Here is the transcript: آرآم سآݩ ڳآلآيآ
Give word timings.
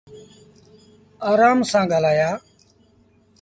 آرآم 1.31 1.59
سآݩ 1.69 1.89
ڳآلآيآ 1.91 2.31